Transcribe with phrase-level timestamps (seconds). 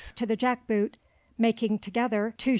[0.15, 0.97] to the jack boot,
[1.37, 2.49] making together 2s.